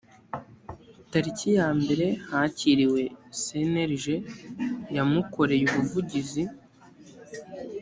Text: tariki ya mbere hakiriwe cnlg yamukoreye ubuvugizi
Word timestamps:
tariki 1.11 1.49
ya 1.59 1.67
mbere 1.81 2.05
hakiriwe 2.29 3.01
cnlg 3.41 4.05
yamukoreye 4.95 5.63
ubuvugizi 5.77 6.43